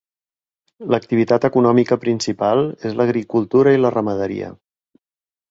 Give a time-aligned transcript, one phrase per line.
[0.93, 4.51] L'activitat econòmica principal és l'agricultura i la ramaderia.